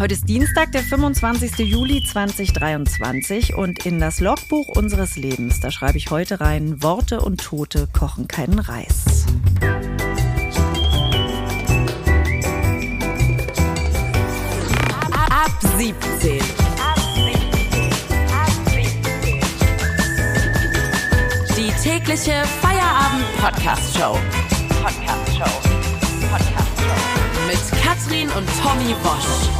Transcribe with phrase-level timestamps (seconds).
[0.00, 1.58] Heute ist Dienstag, der 25.
[1.58, 7.38] Juli 2023 und in das Logbuch unseres Lebens, da schreibe ich heute rein, Worte und
[7.42, 9.26] Tote kochen keinen Reis.
[15.28, 16.40] Ab 17.
[21.58, 24.16] Die tägliche Feierabend-Podcast-Show.
[24.82, 25.69] Podcast-Show.
[27.60, 29.50] Mit Katrin und Tommy Bosch.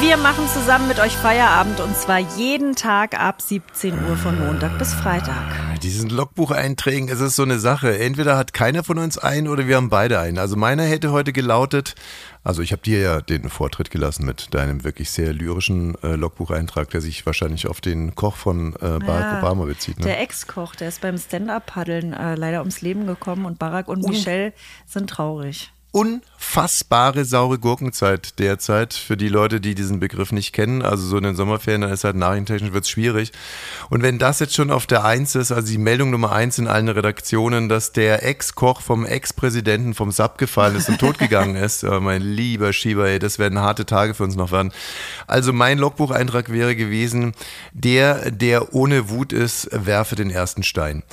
[0.00, 4.78] Wir machen zusammen mit euch Feierabend und zwar jeden Tag ab 17 Uhr von Montag
[4.78, 5.65] bis Freitag.
[5.86, 7.96] Diesen Logbucheinträgen ist es so eine Sache.
[7.96, 10.36] Entweder hat keiner von uns einen oder wir haben beide einen.
[10.36, 11.94] Also meiner hätte heute gelautet,
[12.42, 16.90] also ich habe dir ja den Vortritt gelassen mit deinem wirklich sehr lyrischen äh, Logbucheintrag,
[16.90, 20.00] der sich wahrscheinlich auf den Koch von äh, Barack ja, Obama bezieht.
[20.00, 20.06] Ne?
[20.06, 24.10] Der Ex-Koch, der ist beim Stand-Up-Paddeln äh, leider ums Leben gekommen und Barack und, und
[24.10, 24.54] Michelle
[24.86, 30.82] sind traurig unfassbare saure Gurkenzeit derzeit für die Leute, die diesen Begriff nicht kennen.
[30.82, 33.32] Also so in den Sommerferien, dann ist halt nachrichtentechnisch wird es schwierig.
[33.88, 36.68] Und wenn das jetzt schon auf der Eins ist, also die Meldung Nummer eins in
[36.68, 41.98] allen Redaktionen, dass der Ex-Koch vom Ex-Präsidenten vom SAP gefallen ist und totgegangen ist, oh,
[41.98, 44.72] mein lieber Schieber, ey, das werden harte Tage für uns noch werden.
[45.26, 47.32] Also mein Logbucheintrag wäre gewesen,
[47.72, 51.04] der, der ohne Wut ist, werfe den ersten Stein.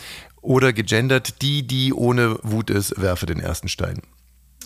[0.42, 4.02] Oder gegendert, die, die ohne Wut ist, werfe den ersten Stein.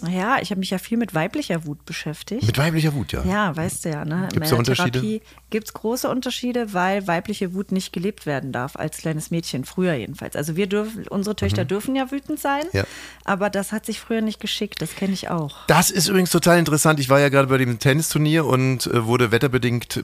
[0.01, 2.45] Ja, ich habe mich ja viel mit weiblicher Wut beschäftigt.
[2.45, 3.23] Mit weiblicher Wut, ja.
[3.23, 4.05] Ja, weißt du ja.
[4.05, 4.27] Ne?
[4.31, 5.21] Gibt es Unterschiede?
[5.49, 9.93] Gibt es große Unterschiede, weil weibliche Wut nicht gelebt werden darf, als kleines Mädchen, früher
[9.93, 10.35] jedenfalls.
[10.35, 11.67] Also wir dürfen, unsere Töchter mhm.
[11.69, 12.83] dürfen ja wütend sein, ja.
[13.23, 15.65] aber das hat sich früher nicht geschickt, das kenne ich auch.
[15.67, 16.99] Das ist übrigens total interessant.
[16.99, 20.03] Ich war ja gerade bei dem Tennisturnier und äh, wurde wetterbedingt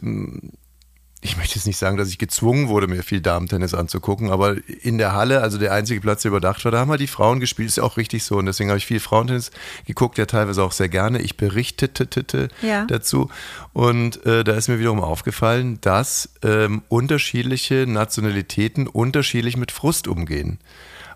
[1.24, 4.98] ich möchte jetzt nicht sagen, dass ich gezwungen wurde, mir viel Damen-Tennis anzugucken, aber in
[4.98, 7.70] der Halle, also der einzige Platz, der überdacht war, da haben wir die Frauen gespielt,
[7.70, 8.38] ist ja auch richtig so.
[8.38, 9.52] Und deswegen habe ich viel Frauentennis
[9.86, 11.22] geguckt, ja teilweise auch sehr gerne.
[11.22, 12.86] Ich berichtete ja.
[12.86, 13.30] dazu.
[13.72, 20.60] Und äh, da ist mir wiederum aufgefallen, dass ähm, unterschiedliche Nationalitäten unterschiedlich mit Frust umgehen.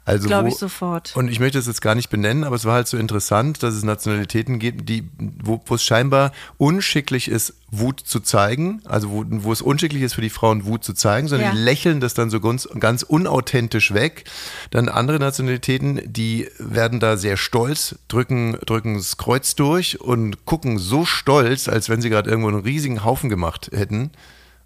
[0.08, 1.14] Also Glaube ich sofort.
[1.18, 3.74] Und ich möchte es jetzt gar nicht benennen, aber es war halt so interessant, dass
[3.74, 9.26] es Nationalitäten gibt, die, wo, wo es scheinbar unschicklich ist, Wut zu zeigen, also wo,
[9.28, 11.54] wo es unschicklich ist für die Frauen, Wut zu zeigen, sondern ja.
[11.54, 14.24] die lächeln das dann so ganz, ganz unauthentisch weg.
[14.72, 20.80] Dann andere Nationalitäten, die werden da sehr stolz, drücken, drücken das Kreuz durch und gucken
[20.80, 24.12] so stolz, als wenn sie gerade irgendwo einen riesigen Haufen gemacht hätten.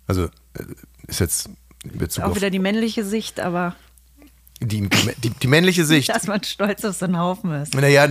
[0.06, 0.66] Also äh,
[1.08, 1.50] ist jetzt
[1.84, 3.76] in Bezug auch wieder die männliche Sicht, aber
[4.62, 4.88] die,
[5.24, 6.10] die, die, männliche Sicht.
[6.10, 7.74] Dass man stolz auf so einen Haufen ist.
[7.74, 8.08] Naja,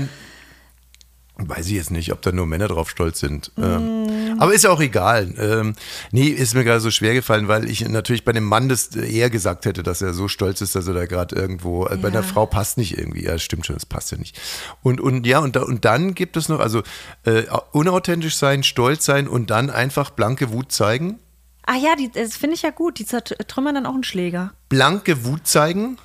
[1.48, 3.52] weiß ich jetzt nicht, ob da nur Männer drauf stolz sind.
[3.56, 4.36] Mm.
[4.38, 5.32] aber ist ja auch egal.
[5.38, 5.74] Ähm,
[6.12, 9.30] nee, ist mir gerade so schwer gefallen, weil ich natürlich bei dem Mann das eher
[9.30, 11.96] gesagt hätte, dass er so stolz ist, dass er da gerade irgendwo, ja.
[11.96, 13.24] bei einer Frau passt nicht irgendwie.
[13.24, 14.38] Ja, stimmt schon, das passt ja nicht.
[14.82, 16.82] Und, und ja, und, da, und dann gibt es noch, also
[17.24, 21.18] äh, unauthentisch sein, stolz sein und dann einfach blanke Wut zeigen.
[21.66, 22.98] Ah ja, die, das finde ich ja gut.
[22.98, 24.52] Die zertrümmern dann auch einen Schläger.
[24.68, 25.98] Blanke Wut zeigen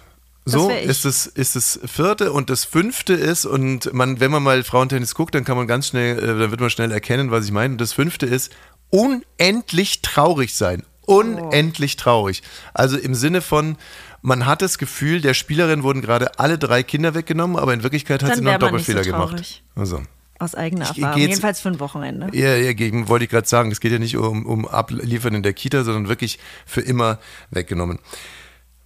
[0.46, 4.64] so ist es, ist das vierte und das fünfte ist, und man, wenn man mal
[4.64, 7.52] Frauentennis guckt, dann kann man ganz schnell, äh, dann wird man schnell erkennen, was ich
[7.52, 7.74] meine.
[7.74, 8.52] Und das fünfte ist
[8.92, 10.84] unendlich traurig sein.
[11.08, 12.02] Unendlich oh.
[12.02, 12.44] traurig.
[12.74, 13.78] Also im Sinne von,
[14.22, 18.24] man hat das Gefühl, der Spielerin wurden gerade alle drei Kinder weggenommen, aber in Wirklichkeit
[18.24, 19.64] hat dann sie noch einen Doppelfehler so gemacht.
[19.76, 20.02] Also.
[20.38, 22.30] Aus eigener Erfahrung, jedenfalls für ein Wochenende.
[22.34, 25.44] Ja, ja, gegen, wollte ich gerade sagen, es geht ja nicht um, um Abliefern in
[25.44, 27.20] der Kita, sondern wirklich für immer
[27.52, 28.00] weggenommen.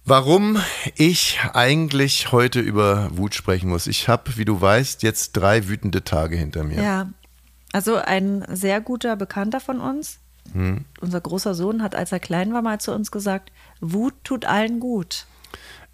[0.04, 0.60] Warum
[0.96, 3.86] ich eigentlich heute über Wut sprechen muss.
[3.86, 6.82] Ich habe, wie du weißt, jetzt drei wütende Tage hinter mir.
[6.82, 7.10] Ja,
[7.72, 10.18] also ein sehr guter Bekannter von uns,
[10.52, 10.84] hm.
[11.00, 14.80] unser großer Sohn, hat, als er klein war, mal zu uns gesagt, Wut tut allen
[14.80, 15.26] gut.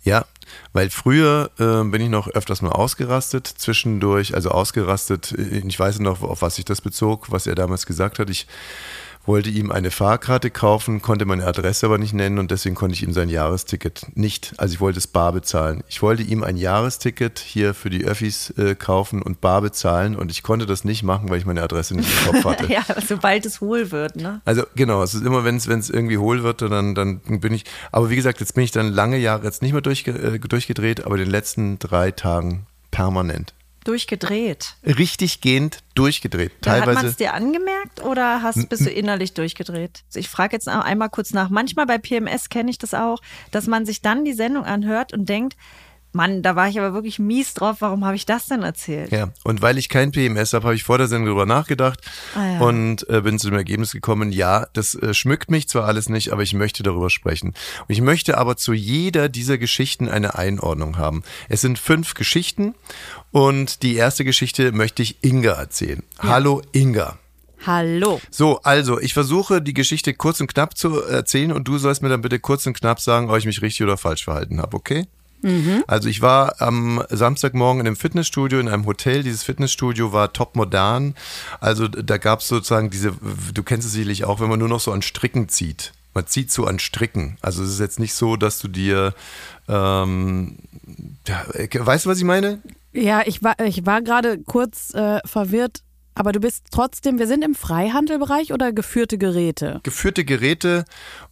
[0.03, 0.25] Ja,
[0.73, 5.99] weil früher äh, bin ich noch öfters mal ausgerastet, zwischendurch, also ausgerastet, äh, ich weiß
[5.99, 8.31] noch, auf was sich das bezog, was er damals gesagt hat.
[8.31, 8.47] Ich
[9.27, 13.03] wollte ihm eine Fahrkarte kaufen, konnte meine Adresse aber nicht nennen und deswegen konnte ich
[13.03, 15.83] ihm sein Jahresticket nicht, also ich wollte es bar bezahlen.
[15.89, 20.31] Ich wollte ihm ein Jahresticket hier für die Öffis äh, kaufen und bar bezahlen und
[20.31, 22.67] ich konnte das nicht machen, weil ich meine Adresse nicht im Kopf hatte.
[22.73, 24.41] ja, sobald es hohl wird, ne?
[24.45, 28.11] Also genau, es ist immer, wenn es irgendwie hohl wird, dann, dann bin ich, aber
[28.11, 31.17] wie gesagt, jetzt bin ich dann lange Jahre jetzt nicht mehr durchge äh, durchgedreht, aber
[31.17, 33.56] in den letzten drei Tagen permanent.
[33.87, 34.75] Durchgedreht.
[34.85, 36.53] Richtig gehend durchgedreht.
[36.61, 36.91] Teilweise.
[36.91, 40.03] Hat man es dir angemerkt oder hast, bist du innerlich durchgedreht?
[40.09, 41.51] Also ich frage jetzt einmal kurz nach.
[41.51, 43.23] Manchmal bei PMS kenne ich das auch,
[43.53, 45.57] dass man sich dann die Sendung anhört und denkt,
[46.17, 47.77] Mann, da war ich aber wirklich mies drauf.
[47.81, 49.13] Warum habe ich das denn erzählt?
[49.13, 52.01] Ja, und weil ich kein PMS habe, habe ich vor der Sendung darüber nachgedacht
[52.35, 52.61] ah, ja.
[52.61, 56.33] und äh, bin zu dem Ergebnis gekommen, ja, das äh, schmückt mich zwar alles nicht,
[56.33, 57.49] aber ich möchte darüber sprechen.
[57.49, 61.23] Und ich möchte aber zu jeder dieser Geschichten eine Einordnung haben.
[61.49, 62.75] Es sind fünf Geschichten
[63.31, 66.03] und die erste Geschichte möchte ich Inga erzählen.
[66.23, 66.31] Ja.
[66.31, 67.19] Hallo Inga.
[67.67, 68.21] Hallo.
[68.31, 72.09] So, also ich versuche die Geschichte kurz und knapp zu erzählen und du sollst mir
[72.09, 75.07] dann bitte kurz und knapp sagen, ob ich mich richtig oder falsch verhalten habe, okay?
[75.43, 75.85] Mhm.
[75.87, 79.23] Also ich war am Samstagmorgen in einem Fitnessstudio, in einem Hotel.
[79.23, 81.15] Dieses Fitnessstudio war top modern.
[81.61, 83.13] Also da gab es sozusagen diese,
[83.55, 85.93] du kennst es sicherlich auch, wenn man nur noch so an Stricken zieht.
[86.15, 87.37] Man zieht so an Stricken.
[87.43, 89.13] Also es ist jetzt nicht so, dass du dir,
[89.69, 90.57] ähm,
[91.27, 91.45] ja,
[91.87, 92.63] weißt du, was ich meine?
[92.93, 95.83] Ja, ich war, ich war gerade kurz äh, verwirrt.
[96.15, 99.81] Aber du bist trotzdem, wir sind im Freihandelbereich oder geführte Geräte?
[99.83, 100.87] Geführte Geräte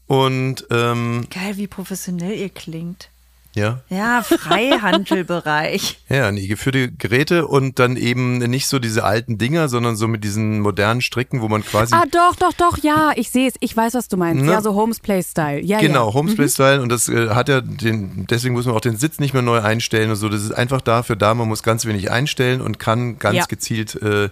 [0.06, 3.08] und ähm, Geil, wie professionell ihr klingt.
[3.54, 3.80] Ja.
[3.88, 5.98] Ja, Freihandelbereich.
[6.08, 10.24] ja, nee, geführte Geräte und dann eben nicht so diese alten Dinger, sondern so mit
[10.24, 11.94] diesen modernen Stricken, wo man quasi.
[11.94, 13.54] Ah, doch, doch, doch, ja, ich sehe es.
[13.60, 14.44] Ich weiß, was du meinst.
[14.44, 14.50] Ne?
[14.50, 15.60] Ja, so Homesplay-Style.
[15.60, 16.14] Ja, genau, ja.
[16.14, 16.82] Homesplay-Style mhm.
[16.82, 19.60] und das äh, hat ja den, deswegen muss man auch den Sitz nicht mehr neu
[19.60, 20.28] einstellen und so.
[20.28, 23.44] Das ist einfach dafür da, man muss ganz wenig einstellen und kann ganz ja.
[23.46, 24.30] gezielt äh,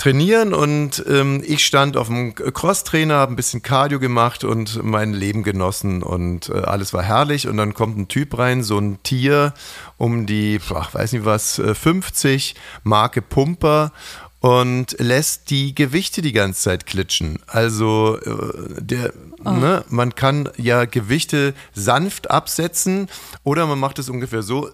[0.00, 5.12] trainieren und ähm, ich stand auf dem Crosstrainer, habe ein bisschen Cardio gemacht und mein
[5.12, 9.02] Leben genossen und äh, alles war herrlich und dann kommt ein Typ rein, so ein
[9.02, 9.52] Tier
[9.98, 13.92] um die, ach, weiß nicht was, 50, äh, Marke Pumper
[14.40, 17.38] und lässt die Gewichte die ganze Zeit klitschen.
[17.46, 19.12] Also äh, der,
[19.44, 19.50] oh.
[19.50, 23.08] ne, man kann ja Gewichte sanft absetzen
[23.44, 24.70] oder man macht es ungefähr so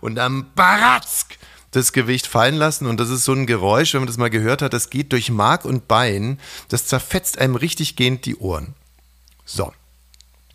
[0.00, 1.36] und dann baratsk
[1.74, 4.62] das Gewicht fallen lassen und das ist so ein Geräusch, wenn man das mal gehört
[4.62, 6.38] hat, das geht durch Mark und Bein,
[6.68, 8.74] das zerfetzt einem richtig gehend die Ohren.
[9.44, 9.72] So.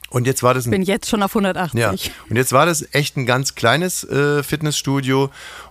[0.10, 1.80] Und jetzt war das ein, Ich bin jetzt schon auf 180.
[1.80, 1.92] Ja.
[1.92, 5.30] Und jetzt war das echt ein ganz kleines äh, Fitnessstudio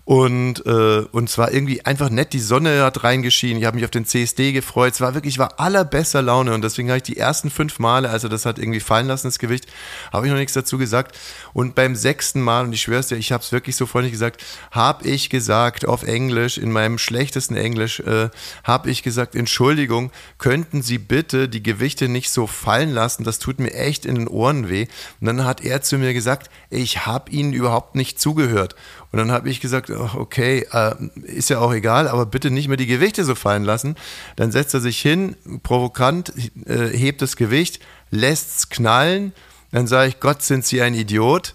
[0.09, 3.91] und, äh, und zwar irgendwie einfach nett, die Sonne hat reingeschienen, ich habe mich auf
[3.91, 7.19] den CSD gefreut, es war wirklich, ich war allerbester Laune und deswegen habe ich die
[7.19, 9.67] ersten fünf Male, also das hat irgendwie fallen lassen, das Gewicht,
[10.11, 11.15] habe ich noch nichts dazu gesagt
[11.53, 14.43] und beim sechsten Mal, und ich schwör's dir, ich habe es wirklich so freundlich gesagt,
[14.71, 18.31] habe ich gesagt auf Englisch, in meinem schlechtesten Englisch, äh,
[18.65, 23.59] habe ich gesagt, Entschuldigung, könnten Sie bitte die Gewichte nicht so fallen lassen, das tut
[23.59, 24.87] mir echt in den Ohren weh
[25.21, 28.75] und dann hat er zu mir gesagt, ich habe Ihnen überhaupt nicht zugehört
[29.11, 30.95] und dann habe ich gesagt, okay, äh,
[31.25, 33.97] ist ja auch egal, aber bitte nicht mehr die Gewichte so fallen lassen.
[34.37, 36.33] Dann setzt er sich hin, provokant,
[36.67, 37.81] äh, hebt das Gewicht,
[38.11, 39.33] lässt es knallen.
[39.73, 41.55] Dann sage ich, Gott, sind Sie ein Idiot?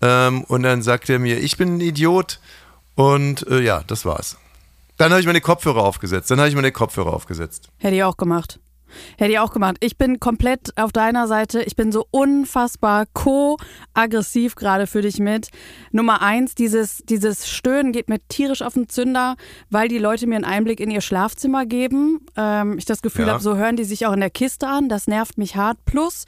[0.00, 2.40] Ähm, und dann sagt er mir, ich bin ein Idiot.
[2.94, 4.36] Und äh, ja, das war's.
[4.96, 6.30] Dann habe ich meine Kopfhörer aufgesetzt.
[6.30, 7.68] Dann habe ich meine Kopfhörer aufgesetzt.
[7.78, 8.58] Hätte ich auch gemacht.
[9.16, 9.76] Hätte ich auch gemacht.
[9.80, 11.62] Ich bin komplett auf deiner Seite.
[11.62, 15.48] Ich bin so unfassbar co-aggressiv gerade für dich mit.
[15.92, 19.36] Nummer eins, dieses, dieses Stöhnen geht mir tierisch auf den Zünder,
[19.70, 22.26] weil die Leute mir einen Einblick in ihr Schlafzimmer geben.
[22.36, 23.34] Ähm, ich das Gefühl ja.
[23.34, 24.88] habe, so hören die sich auch in der Kiste an.
[24.88, 25.78] Das nervt mich hart.
[25.84, 26.24] Plus,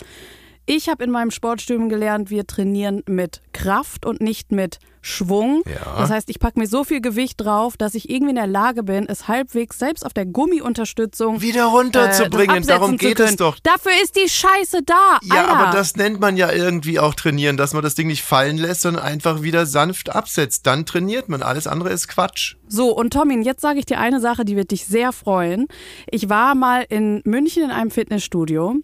[0.67, 5.63] ich habe in meinem Sportstudium gelernt, wir trainieren mit Kraft und nicht mit Schwung.
[5.67, 5.99] Ja.
[5.99, 8.83] Das heißt, ich packe mir so viel Gewicht drauf, dass ich irgendwie in der Lage
[8.83, 12.63] bin, es halbwegs selbst auf der Gummiunterstützung wieder runterzubringen.
[12.63, 13.59] Äh, Darum geht es doch.
[13.61, 15.19] Dafür ist die Scheiße da.
[15.23, 15.57] Ja, Alter.
[15.57, 18.83] aber das nennt man ja irgendwie auch trainieren, dass man das Ding nicht fallen lässt,
[18.83, 20.67] sondern einfach wieder sanft absetzt.
[20.67, 21.43] Dann trainiert man.
[21.43, 22.57] Alles andere ist Quatsch.
[22.69, 25.67] So, und Tommy, jetzt sage ich dir eine Sache, die wird dich sehr freuen.
[26.11, 28.77] Ich war mal in München in einem Fitnessstudio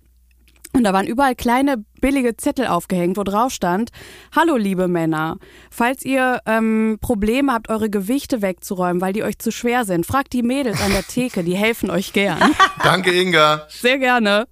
[0.72, 3.90] und da waren überall kleine billige Zettel aufgehängt, wo drauf stand:
[4.34, 5.38] Hallo, liebe Männer,
[5.70, 10.32] falls ihr ähm, Probleme habt, eure Gewichte wegzuräumen, weil die euch zu schwer sind, fragt
[10.32, 12.38] die Mädels an der Theke, die helfen euch gern.
[12.82, 13.66] Danke, Inga.
[13.68, 14.46] Sehr gerne.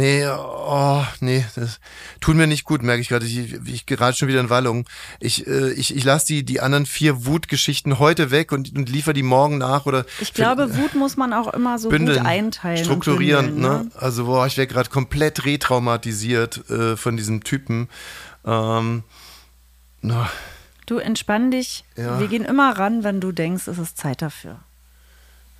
[0.00, 1.78] Nee, oh, nee, das
[2.22, 3.26] tut mir nicht gut, merke ich gerade.
[3.26, 4.86] Ich, ich gerade schon wieder in Wallung.
[5.18, 9.12] Ich, äh, ich, ich lasse die, die anderen vier Wutgeschichten heute weg und, und liefere
[9.12, 10.06] die morgen nach oder.
[10.22, 12.82] Ich glaube, für, Wut muss man auch immer so bündeln, gut einteilen.
[12.82, 13.84] Strukturieren, bündeln, ne?
[13.84, 13.90] ne?
[13.94, 17.90] Also, boah, ich wäre gerade komplett retraumatisiert äh, von diesem Typen.
[18.46, 19.02] Ähm,
[20.00, 20.26] no.
[20.86, 21.84] Du entspann dich.
[21.96, 22.18] Ja.
[22.18, 24.60] Wir gehen immer ran, wenn du denkst, es ist Zeit dafür.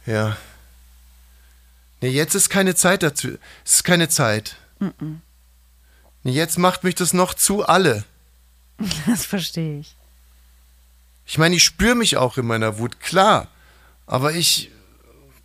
[0.06, 0.38] Ja.
[2.00, 3.37] Nee, jetzt ist keine Zeit dazu.
[3.64, 4.57] Es ist keine Zeit.
[4.78, 5.16] Mm.
[6.23, 8.04] Nee, jetzt macht mich das noch zu alle.
[9.07, 9.95] Das verstehe ich.
[11.26, 13.49] Ich meine, ich spüre mich auch in meiner Wut, klar.
[14.07, 14.71] Aber ich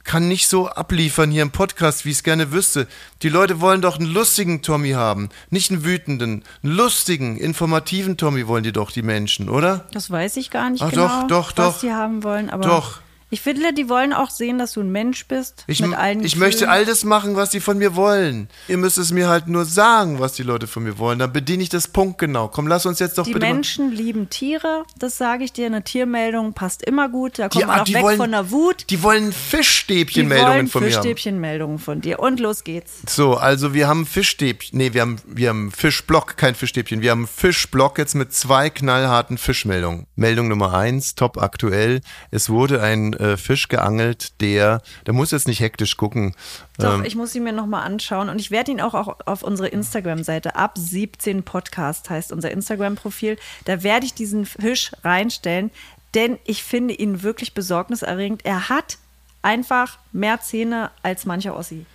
[0.05, 2.87] kann nicht so abliefern hier im Podcast, wie ich es gerne wüsste.
[3.23, 8.47] Die Leute wollen doch einen lustigen Tommy haben, nicht einen wütenden, einen lustigen, informativen Tommy
[8.47, 9.85] wollen die doch, die Menschen, oder?
[9.91, 11.81] Das weiß ich gar nicht Ach, genau, doch, doch, was doch.
[11.81, 13.01] die haben wollen, aber Doch.
[13.35, 16.31] Ich finde, die wollen auch sehen, dass du ein Mensch bist Ich, mit allen ich
[16.35, 16.39] Gefühlen.
[16.47, 18.47] möchte all das machen, was die von mir wollen.
[18.69, 21.19] Ihr müsst es mir halt nur sagen, was die Leute von mir wollen.
[21.19, 22.47] Dann bediene ich das punktgenau.
[22.47, 25.65] Komm, lass uns jetzt doch Die bitte mal- Menschen lieben Tiere, das sage ich dir.
[25.65, 27.37] Eine Tiermeldung passt immer gut.
[27.39, 28.85] Da Die- kommt man ah, auch die weg wollen- von der Wut.
[28.89, 30.91] Die wollen Die Fischstäbchenmeldungen von mir.
[30.91, 32.19] Fischstäbchenmeldungen von dir.
[32.19, 32.93] Und los geht's.
[33.09, 37.01] So, also wir haben Fischstäbchen, nee, wir haben, wir haben Fischblock, kein Fischstäbchen.
[37.01, 40.07] Wir haben Fischblock jetzt mit zwei knallharten Fischmeldungen.
[40.15, 42.01] Meldung Nummer eins, top aktuell.
[42.31, 46.35] Es wurde ein äh, Fisch geangelt, der, der muss jetzt nicht hektisch gucken.
[46.77, 49.43] Doch, Ähm, ich muss ihn mir nochmal anschauen und ich werde ihn auch, auch auf
[49.43, 53.37] unsere Instagram-Seite ab 17 Podcast heißt unser Instagram-Profil.
[53.65, 55.71] Da werde ich diesen Fisch reinstellen,
[56.13, 58.45] denn ich finde ihn wirklich besorgniserregend.
[58.45, 58.97] Er hat
[59.41, 61.85] einfach mehr Zähne als mancher Ossi.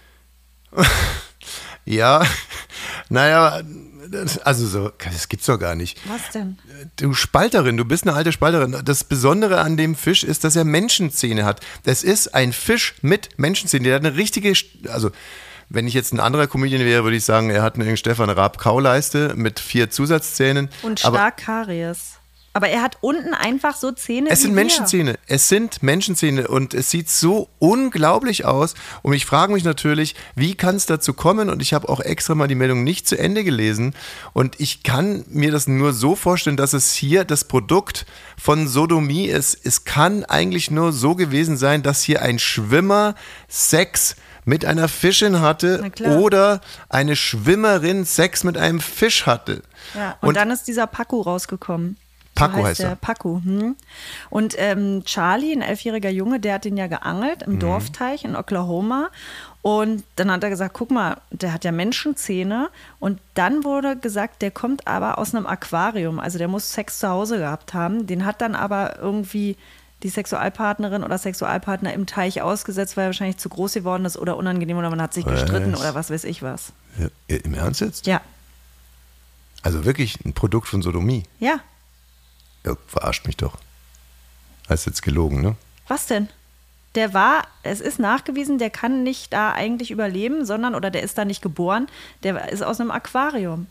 [1.84, 2.22] ja,
[3.10, 3.60] naja,
[4.10, 5.98] das- also so, das gibt's doch gar nicht.
[6.08, 6.58] Was denn?
[6.96, 8.76] Du Spalterin, du bist eine alte Spalterin.
[8.84, 11.60] Das Besondere an dem Fisch ist, dass er Menschenzähne hat.
[11.84, 13.84] Das ist ein Fisch mit Menschenzähnen.
[13.84, 14.52] Der hat eine richtige,
[14.88, 15.10] also
[15.68, 18.58] wenn ich jetzt ein anderer Comedian wäre, würde ich sagen, er hat eine Stefan Raab
[18.58, 20.68] Kauleiste mit vier Zusatzzähnen.
[20.82, 22.14] Und stark Karies.
[22.52, 24.28] Aber er hat unten einfach so Zähne.
[24.28, 24.54] es sind.
[24.54, 25.18] Menschenzähne.
[25.28, 28.74] Es sind Menschenzähne und es sieht so unglaublich aus.
[29.02, 31.48] Und ich frage mich natürlich, wie kann es dazu kommen?
[31.48, 33.94] Und ich habe auch extra mal die Meldung nicht zu Ende gelesen.
[34.32, 38.04] Und ich kann mir das nur so vorstellen, dass es hier das Produkt
[38.36, 39.56] von Sodomie ist.
[39.64, 43.14] Es kann eigentlich nur so gewesen sein, dass hier ein Schwimmer
[43.46, 49.62] Sex mit einer Fischin hatte oder eine Schwimmerin Sex mit einem Fisch hatte.
[49.94, 51.96] Ja, und, dann ist dieser Paco rausgekommen.
[52.40, 52.88] Paco so heißt der.
[52.90, 52.96] er.
[52.96, 53.40] Paco.
[53.44, 53.76] Hm.
[54.30, 57.52] Und ähm, Charlie, ein elfjähriger Junge, der hat den ja geangelt Mhm.
[57.54, 59.10] im Dorfteich in Oklahoma.
[59.62, 62.70] Und dann hat er gesagt, guck mal, der hat ja Menschenzähne.
[62.98, 66.18] Und dann wurde gesagt, der kommt aber aus einem Aquarium.
[66.18, 68.06] Also der muss Sex zu Hause gehabt haben.
[68.06, 69.56] Den hat dann aber irgendwie
[70.02, 74.38] die Sexualpartnerin oder Sexualpartner im Teich ausgesetzt, weil er wahrscheinlich zu groß geworden ist oder
[74.38, 75.80] unangenehm oder man hat sich gestritten Was?
[75.80, 76.72] oder was weiß ich was.
[76.98, 78.06] Ja, Im Ernst jetzt?
[78.06, 78.22] Ja,
[79.62, 81.24] Also wirklich ein Produkt von Sodomie.
[81.38, 81.60] ja.
[82.64, 83.56] Ja, verarscht mich doch.
[84.68, 85.56] Hast jetzt gelogen, ne?
[85.88, 86.28] Was denn?
[86.94, 91.16] Der war, es ist nachgewiesen, der kann nicht da eigentlich überleben, sondern, oder der ist
[91.18, 91.86] da nicht geboren,
[92.22, 93.66] der ist aus einem Aquarium.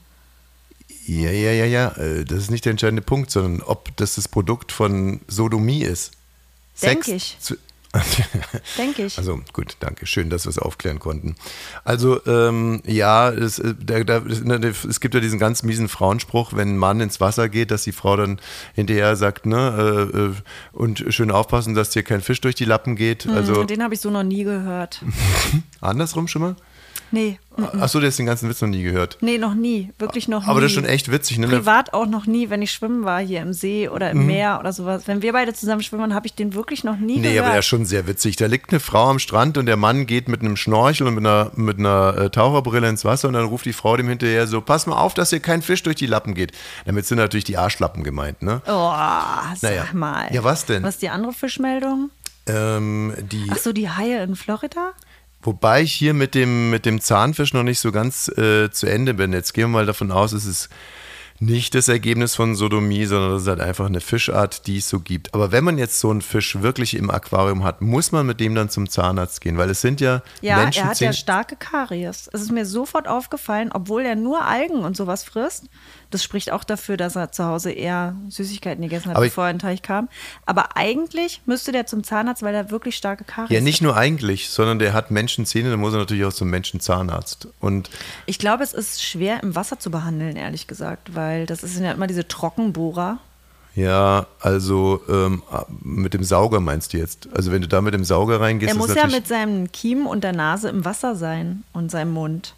[1.05, 1.87] Ja, ja, ja, ja.
[1.97, 6.11] äh, Das ist nicht der entscheidende Punkt, sondern ob das das Produkt von Sodomie ist.
[6.81, 7.37] Denk Sex ich.
[8.77, 9.17] Denke ich.
[9.17, 10.05] Also gut, danke.
[10.05, 11.35] Schön, dass wir es aufklären konnten.
[11.83, 16.75] Also ähm, ja, es, äh, da, da, es gibt ja diesen ganz miesen Frauenspruch, wenn
[16.75, 18.39] ein Mann ins Wasser geht, dass die Frau dann
[18.75, 20.33] hinterher sagt, ne, äh, äh,
[20.71, 23.27] und schön aufpassen, dass dir kein Fisch durch die Lappen geht.
[23.27, 25.03] Also Hm, Den habe ich so noch nie gehört.
[25.81, 26.55] andersrum schon mal?
[27.11, 29.17] Nee, mm, Achso, du hast den ganzen Witz noch nie gehört.
[29.21, 29.91] nee, noch nie.
[29.97, 30.47] Wirklich noch nie.
[30.49, 31.47] Aber das ist schon echt witzig, ne?
[31.47, 34.21] Privat auch noch nie, wenn ich schwimmen war hier im See oder Mhm.
[34.21, 35.03] im Meer oder sowas.
[35.07, 37.45] Wenn wir beide zusammen schwimmen, habe ich den wirklich noch nie Nee, gehört.
[37.45, 38.35] aber er ist schon sehr witzig.
[38.35, 41.25] Da liegt eine Frau am Strand und der Mann geht mit einem Schnorchel und mit
[41.25, 44.61] einer, mit einer äh, Taucherbrille ins Wasser und dann ruft die Frau dem hinterher so,
[44.61, 46.51] pass mal auf, dass hier kein Fisch durch die Lappen geht.
[46.85, 48.61] Damit sind natürlich die Arschlappen gemeint, ne?
[48.67, 48.91] Oh,
[49.55, 49.85] sag Naja.
[49.93, 50.27] mal.
[50.31, 50.83] Ja, was denn?
[50.83, 52.11] Was ist die andere Fischmeldung?
[52.47, 54.91] Ähm, die, Ach so, die Haie in Florida?
[55.41, 59.13] Wobei ich hier mit dem, mit dem Zahnfisch noch nicht so ganz äh, zu Ende
[59.13, 59.33] bin.
[59.33, 60.69] Jetzt gehen wir mal davon aus, es ist
[61.41, 64.99] nicht das Ergebnis von Sodomie, sondern das ist halt einfach eine Fischart, die es so
[64.99, 65.33] gibt.
[65.33, 68.55] Aber wenn man jetzt so einen Fisch wirklich im Aquarium hat, muss man mit dem
[68.55, 72.29] dann zum Zahnarzt gehen, weil es sind ja, Ja, er hat ja starke Karies.
[72.33, 75.65] Es ist mir sofort aufgefallen, obwohl er nur Algen und sowas frisst.
[76.11, 79.51] Das spricht auch dafür, dass er zu Hause eher Süßigkeiten gegessen hat, Aber bevor er
[79.51, 80.09] in den Teich kam.
[80.45, 83.81] Aber eigentlich müsste der zum Zahnarzt, weil er wirklich starke Karies Ja, nicht hat.
[83.83, 87.47] nur eigentlich, sondern der hat Menschenzähne, dann muss er natürlich auch zum Menschenzahnarzt.
[87.59, 87.89] Und
[88.25, 91.91] Ich glaube, es ist schwer im Wasser zu behandeln, ehrlich gesagt, weil das sind ja
[91.91, 93.19] immer diese Trockenbohrer.
[93.75, 95.43] ja, also ähm,
[95.83, 97.29] mit dem Sauger meinst du jetzt?
[97.35, 100.23] Also wenn du da mit dem Sauger reingehst, Er muss ja mit seinem Kiemen und
[100.23, 102.55] der Nase im Wasser sein und seinem Mund.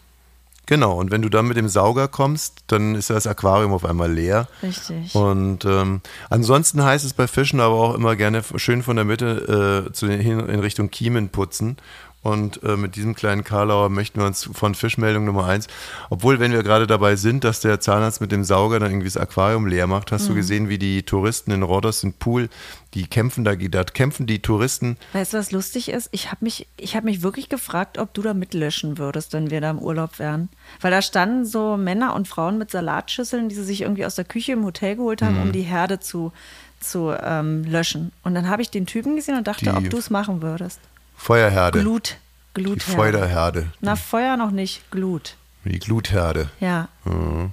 [0.71, 4.09] Genau, und wenn du dann mit dem Sauger kommst, dann ist das Aquarium auf einmal
[4.09, 4.47] leer.
[4.63, 5.13] Richtig.
[5.13, 5.99] Und ähm,
[6.29, 10.07] ansonsten heißt es bei Fischen aber auch immer gerne schön von der Mitte äh, zu
[10.07, 11.75] den, hin in Richtung Kiemen putzen.
[12.23, 15.67] Und äh, mit diesem kleinen Karlauer möchten wir uns von Fischmeldung Nummer eins,
[16.11, 19.17] obwohl, wenn wir gerade dabei sind, dass der Zahnarzt mit dem Sauger dann irgendwie das
[19.17, 22.47] Aquarium leer macht, hast du gesehen, wie die Touristen in Rodos im Pool,
[22.93, 24.97] die kämpfen da, da kämpfen die Touristen.
[25.13, 26.09] Weißt du, was lustig ist?
[26.11, 29.59] Ich habe mich, ich hab mich wirklich gefragt, ob du da mitlöschen würdest, wenn wir
[29.59, 30.49] da im Urlaub wären.
[30.79, 34.25] Weil da standen so Männer und Frauen mit Salatschüsseln, die sie sich irgendwie aus der
[34.25, 35.41] Küche im Hotel geholt haben, Mhm.
[35.41, 36.33] um die Herde zu,
[36.79, 38.11] zu ähm, löschen.
[38.23, 40.79] Und dann habe ich den Typen gesehen und dachte, Die- ob du es machen würdest.
[41.21, 41.81] Feuerherde.
[41.81, 42.17] Glut.
[42.57, 42.95] die Glutherde.
[42.97, 43.67] Feuerherde.
[43.79, 45.35] Na, Feuer noch nicht, Glut.
[45.63, 46.49] Die Glutherde.
[46.59, 46.87] Ja.
[47.05, 47.51] Mhm.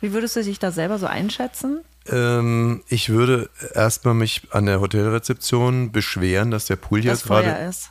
[0.00, 1.80] Wie würdest du dich da selber so einschätzen?
[2.08, 7.42] Ähm, ich würde erstmal mich an der Hotelrezeption beschweren, dass der Pool hier Das Feuer
[7.42, 7.64] gerade.
[7.68, 7.90] ist.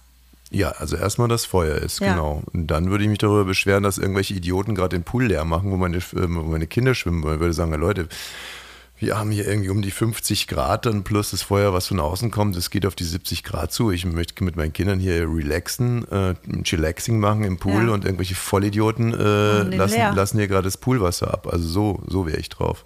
[0.51, 2.11] Ja, also erstmal das Feuer ist, Ja.
[2.13, 2.43] genau.
[2.53, 5.71] Und dann würde ich mich darüber beschweren, dass irgendwelche Idioten gerade den Pool leer machen,
[5.71, 7.35] wo meine, äh, wo meine Kinder schwimmen wollen.
[7.35, 8.07] Ich würde sagen, Leute,
[8.97, 12.31] wir haben hier irgendwie um die 50 Grad dann plus das Feuer, was von außen
[12.31, 13.91] kommt, es geht auf die 70 Grad zu.
[13.91, 17.93] Ich möchte mit meinen Kindern hier relaxen, äh, chillaxing machen im Pool Ja.
[17.93, 20.13] und irgendwelche Vollidioten äh, lassen, leer.
[20.13, 21.47] lassen hier gerade das Poolwasser ab.
[21.51, 22.85] Also so, so wäre ich drauf.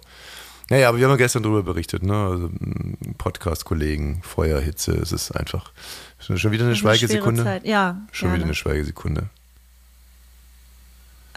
[0.68, 2.14] Naja, aber wir haben ja gestern darüber berichtet, ne?
[2.14, 5.72] Also, m, Podcast-Kollegen, Feuerhitze, es ist einfach
[6.20, 7.60] schon wieder eine eine Schweigesekunde.
[7.64, 8.36] Ja, Schon gerne.
[8.38, 9.30] wieder eine Schweigesekunde.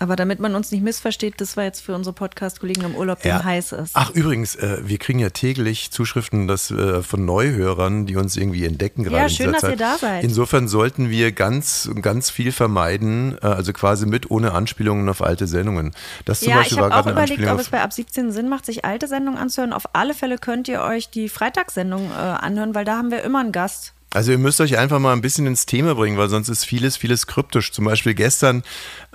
[0.03, 3.41] Aber damit man uns nicht missversteht, das war jetzt für unsere Podcast-Kollegen im Urlaub, denen
[3.41, 3.91] heiß ist.
[3.93, 8.65] Ach, übrigens, äh, wir kriegen ja täglich Zuschriften dass, äh, von Neuhörern, die uns irgendwie
[8.65, 9.71] entdecken gerade Ja, schön, dass Zeit.
[9.71, 10.25] ihr da seid.
[10.25, 15.47] Insofern sollten wir ganz, ganz viel vermeiden, äh, also quasi mit ohne Anspielungen auf alte
[15.47, 15.93] Sendungen.
[16.25, 18.65] Das zum ja, Beispiel ich habe auch überlegt, ob es bei ab 17 Sinn macht,
[18.65, 19.71] sich alte Sendungen anzuhören.
[19.71, 23.39] Auf alle Fälle könnt ihr euch die Freitagssendung äh, anhören, weil da haben wir immer
[23.39, 23.93] einen Gast.
[24.13, 26.97] Also ihr müsst euch einfach mal ein bisschen ins Thema bringen, weil sonst ist vieles,
[26.97, 27.71] vieles kryptisch.
[27.71, 28.61] Zum Beispiel gestern,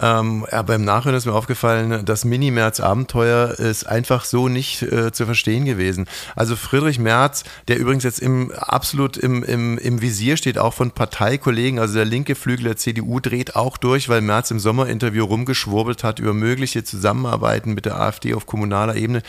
[0.01, 5.25] ähm, ja, beim Nachhören ist mir aufgefallen, das Mini-Merz-Abenteuer ist einfach so nicht äh, zu
[5.25, 6.07] verstehen gewesen.
[6.35, 10.91] Also Friedrich Merz, der übrigens jetzt im absolut im, im, im Visier steht, auch von
[10.91, 16.03] Parteikollegen, also der linke Flügel der CDU dreht auch durch, weil Merz im Sommerinterview rumgeschwurbelt
[16.03, 19.23] hat über mögliche Zusammenarbeiten mit der AfD auf kommunaler Ebene.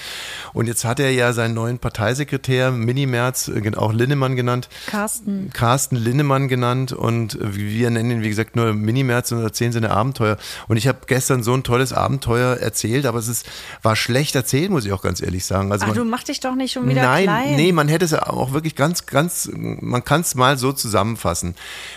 [0.53, 5.51] Und jetzt hat er ja seinen neuen Parteisekretär, Mini-Merz, äh, auch Linnemann genannt, Carsten.
[5.59, 10.37] Carsten Linnemann genannt und wir nennen ihn, wie gesagt, nur Mini-März und erzählen seine Abenteuer.
[10.69, 13.45] Und ich habe gestern so ein tolles Abenteuer erzählt, aber es ist,
[13.81, 15.73] war schlecht erzählt, muss ich auch ganz ehrlich sagen.
[15.73, 17.55] Also Ach, man, du mach dich doch nicht schon wieder Nein, klein.
[17.57, 21.55] nee, man hätte es ja auch wirklich ganz, ganz, man kann es mal so zusammenfassen.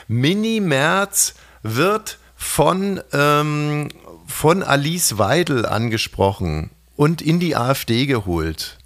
[0.09, 3.90] Mini-März wird von, ähm,
[4.26, 8.78] von Alice Weidel angesprochen und in die AfD geholt.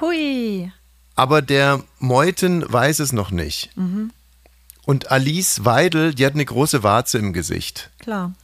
[0.00, 0.72] Hui.
[1.18, 3.70] Aber der Meuthen weiß es noch nicht.
[4.86, 7.90] Und Alice Weidel, die hat eine große Warze im Gesicht.
[7.98, 8.34] Klar.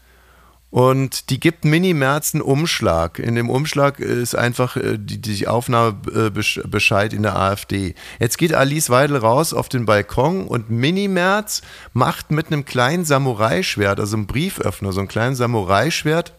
[0.70, 3.20] Und die gibt Mini-Merz einen Umschlag.
[3.20, 7.94] In dem Umschlag ist einfach äh, die, die Aufnahmebescheid in der AfD.
[8.18, 11.62] Jetzt geht Alice Weidel raus auf den Balkon und Mini-Merz
[11.92, 16.32] macht mit einem kleinen Samurai-Schwert, also einem Brieföffner, so einem kleinen Samurai-Schwert,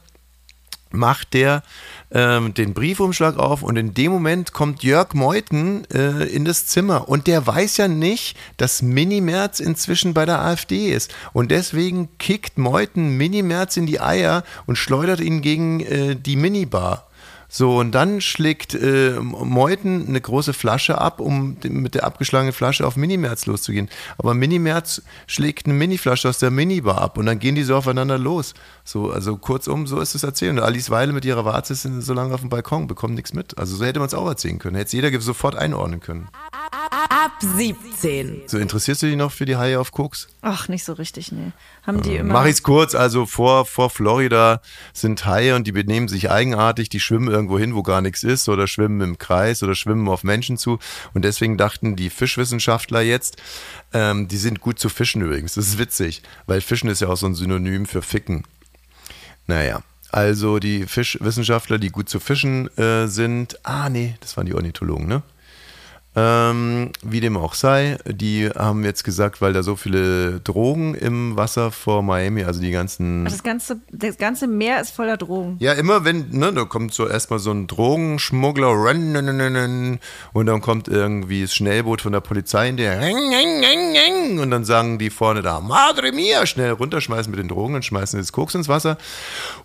[0.95, 1.63] macht der
[2.11, 7.10] ähm, den Briefumschlag auf und in dem Moment kommt Jörg Meuthen äh, in das Zimmer
[7.10, 12.58] und der weiß ja nicht, dass Mini-Merz inzwischen bei der AfD ist und deswegen kickt
[12.58, 17.05] Meuthen Mini-Merz in die Eier und schleudert ihn gegen äh, die Minibar.
[17.58, 22.86] So, und dann schlägt äh, Meuthen eine große Flasche ab, um mit der abgeschlagenen Flasche
[22.86, 23.88] auf Minimerz loszugehen.
[24.18, 28.18] Aber Minimerz schlägt eine Miniflasche aus der Minibar ab und dann gehen die so aufeinander
[28.18, 28.56] los.
[28.84, 30.52] So, also kurzum, so ist es erzählt.
[30.52, 33.58] Und Alice Weile mit ihrer Warze sind so lange auf dem Balkon, bekommen nichts mit.
[33.58, 34.76] Also so hätte man es auch erzählen können.
[34.76, 36.28] Hätte es jeder sofort einordnen können.
[37.25, 38.43] Ab 17.
[38.45, 40.27] So, interessierst du dich noch für die Haie auf Koks?
[40.43, 41.53] Ach, nicht so richtig, nee.
[41.81, 42.33] Haben die immer.
[42.33, 44.61] Mach ich's kurz, also vor, vor Florida
[44.93, 48.47] sind Haie und die benehmen sich eigenartig, die schwimmen irgendwo hin, wo gar nichts ist
[48.47, 50.77] oder schwimmen im Kreis oder schwimmen auf Menschen zu
[51.15, 53.38] und deswegen dachten die Fischwissenschaftler jetzt,
[53.91, 57.17] ähm, die sind gut zu fischen übrigens, das ist witzig, weil Fischen ist ja auch
[57.17, 58.43] so ein Synonym für Ficken.
[59.47, 64.53] Naja, also die Fischwissenschaftler, die gut zu fischen äh, sind, ah nee, das waren die
[64.53, 65.23] Ornithologen, ne?
[66.17, 71.36] Ähm, wie dem auch sei, die haben jetzt gesagt, weil da so viele Drogen im
[71.36, 73.25] Wasser vor Miami, also die ganzen.
[73.25, 75.58] Das ganze, das ganze Meer ist voller Drogen.
[75.60, 79.99] Ja, immer wenn, ne, da kommt so erstmal so ein Drogenschmuggler run, run, run, run,
[80.32, 83.01] und dann kommt irgendwie das Schnellboot von der Polizei in der
[84.39, 88.17] und dann sagen die vorne da, Madre mia, schnell runterschmeißen mit den Drogen und schmeißen
[88.17, 88.97] das Koks ins Wasser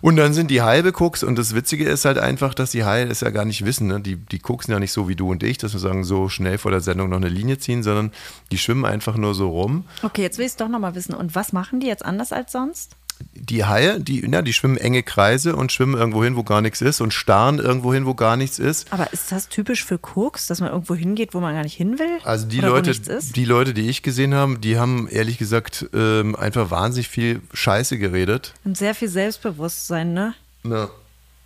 [0.01, 3.07] und dann sind die halbe Koks und das Witzige ist halt einfach, dass die Haie
[3.07, 4.01] das ja gar nicht wissen, ne?
[4.01, 6.40] die, die koksen ja nicht so wie du und ich, dass wir sagen, so schnell
[6.57, 8.11] vor der Sendung noch eine Linie ziehen, sondern
[8.51, 11.13] die schwimmen einfach nur so rum Okay, jetzt will ich es doch nochmal wissen.
[11.13, 12.95] Und was machen die jetzt anders als sonst?
[13.33, 16.81] die Haie, die, ja, die schwimmen enge Kreise und schwimmen irgendwo hin, wo gar nichts
[16.81, 18.91] ist und starren irgendwo hin, wo gar nichts ist.
[18.91, 21.99] Aber ist das typisch für Koks, dass man irgendwo hingeht, wo man gar nicht hin
[21.99, 22.17] will?
[22.23, 26.71] Also die Leute, die Leute, die ich gesehen habe, die haben ehrlich gesagt ähm, einfach
[26.71, 28.53] wahnsinnig viel Scheiße geredet.
[28.63, 30.33] Und sehr viel Selbstbewusstsein, ne?
[30.63, 30.89] Ja.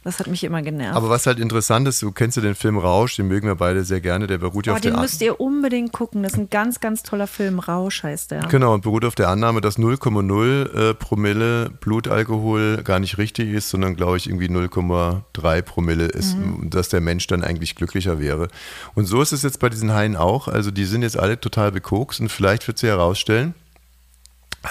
[0.06, 0.96] Das hat mich immer genervt.
[0.96, 3.84] Aber was halt interessant ist, du kennst ja den Film Rausch, den mögen wir beide
[3.84, 6.22] sehr gerne, der beruht ja oh, auf der den müsst ihr unbedingt gucken.
[6.22, 7.58] Das ist ein ganz, ganz toller Film.
[7.58, 8.42] Rausch heißt der.
[8.42, 13.70] Genau, und beruht auf der Annahme, dass 0,0 äh, Promille Blutalkohol gar nicht richtig ist,
[13.70, 16.70] sondern glaube ich irgendwie 0,3 Promille ist, Mhm.
[16.70, 18.50] dass der Mensch dann eigentlich glücklicher wäre.
[18.94, 20.48] Und so ist es jetzt bei diesen Haien auch.
[20.48, 23.56] Also die sind jetzt alle total bekokst und vielleicht wird sie herausstellen,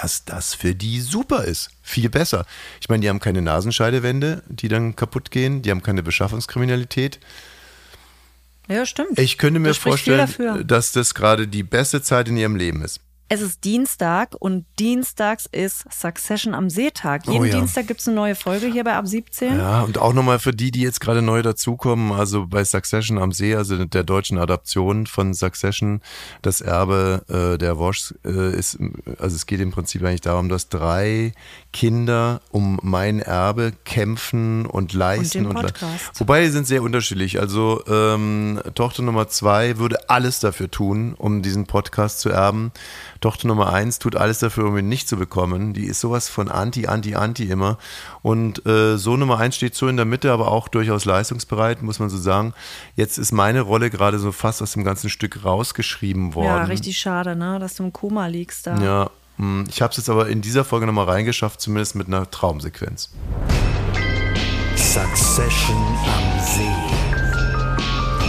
[0.00, 1.70] dass das für die super ist.
[1.83, 2.46] Viel besser.
[2.80, 7.20] Ich meine, die haben keine Nasenscheidewände, die dann kaputt gehen, die haben keine Beschaffungskriminalität.
[8.68, 9.18] Ja, stimmt.
[9.18, 13.00] Ich könnte mir vorstellen, dass das gerade die beste Zeit in ihrem Leben ist.
[13.35, 17.27] Es ist Dienstag und dienstags ist Succession am Seetag.
[17.27, 17.57] Jeden Oh ja.
[17.59, 19.59] Dienstag gibt es eine neue Folge hier bei Ab 17.
[19.59, 23.33] Ja, und auch nochmal für die, die jetzt gerade neu dazukommen, also bei Succession am
[23.33, 26.01] See, also der deutschen Adaption von Succession,
[26.42, 28.79] das Erbe äh, der Woschs äh, ist,
[29.18, 31.33] also es geht im Prinzip eigentlich darum, dass drei
[31.73, 35.42] Kinder um mein Erbe kämpfen und leisten.
[35.42, 36.20] den le- Podcast.
[36.20, 37.40] Wobei sind sehr unterschiedlich.
[37.40, 42.70] Also ähm, Tochter Nummer zwei würde alles dafür tun, um diesen Podcast zu erben.
[43.25, 45.73] Tochter Nummer eins tut alles dafür, um ihn nicht zu bekommen.
[45.73, 47.79] Die ist sowas von anti, anti, anti immer.
[48.21, 51.99] Und äh, so Nummer eins steht so in der Mitte, aber auch durchaus leistungsbereit, muss
[51.99, 52.53] man so sagen.
[52.97, 56.49] Jetzt ist meine Rolle gerade so fast aus dem ganzen Stück rausgeschrieben worden.
[56.49, 57.59] Ja, richtig schade, ne?
[57.59, 58.77] dass du im Koma liegst da.
[58.77, 62.31] Ja, mh, ich habe es jetzt aber in dieser Folge nochmal reingeschafft, zumindest mit einer
[62.31, 63.09] Traumsequenz.
[64.77, 66.69] Succession am See.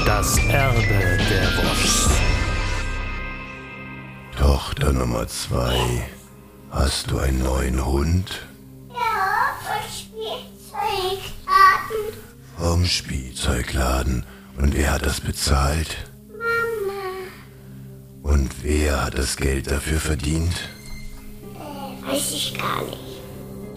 [0.06, 2.35] Das Erbe der Woschs.
[4.38, 6.10] Tochter Nummer zwei,
[6.69, 8.45] hast du einen neuen Hund?
[8.89, 12.13] Ja, von Spielzeugladen.
[12.58, 14.26] Vom Spielzeugladen.
[14.58, 16.10] Und wer hat das bezahlt?
[16.32, 17.30] Mama.
[18.24, 20.69] Und wer hat das Geld dafür verdient?
[22.06, 22.98] Weiß ich gar nicht.